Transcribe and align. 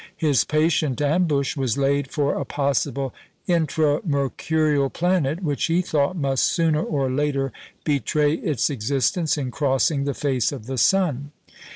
His 0.17 0.45
patient 0.45 0.99
ambush 0.99 1.55
was 1.55 1.77
laid 1.77 2.07
for 2.09 2.33
a 2.33 2.43
possible 2.43 3.13
intramercurial 3.47 4.89
planet, 4.91 5.43
which, 5.43 5.65
he 5.65 5.83
thought, 5.83 6.15
must 6.15 6.45
sooner 6.45 6.81
or 6.83 7.07
later 7.11 7.51
betray 7.83 8.33
its 8.33 8.71
existence 8.71 9.37
in 9.37 9.51
crossing 9.51 10.05
the 10.05 10.15
face 10.15 10.51
of 10.51 10.65
the 10.65 10.79
sun. 10.79 11.29